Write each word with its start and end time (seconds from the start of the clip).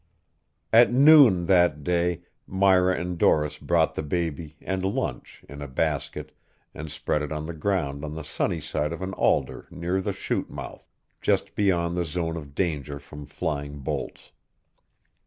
At 0.73 0.91
noon 0.91 1.45
that 1.45 1.83
day 1.83 2.23
Myra 2.47 2.99
and 2.99 3.19
Doris 3.19 3.59
brought 3.59 3.93
the 3.93 4.01
baby 4.01 4.57
and 4.59 4.83
lunch 4.83 5.45
in 5.47 5.61
a 5.61 5.67
basket 5.67 6.35
and 6.73 6.91
spread 6.91 7.21
it 7.21 7.31
on 7.31 7.45
the 7.45 7.53
ground 7.53 8.03
on 8.03 8.15
the 8.15 8.23
sunny 8.23 8.61
side 8.61 8.93
of 8.93 9.03
an 9.03 9.13
alder 9.13 9.67
near 9.69 10.01
the 10.01 10.11
chute 10.11 10.49
mouth, 10.49 10.87
just 11.21 11.53
beyond 11.53 11.95
the 11.95 12.03
zone 12.05 12.35
of 12.35 12.55
danger 12.55 12.97
from 12.97 13.27
flying 13.27 13.77
bolts. 13.81 14.31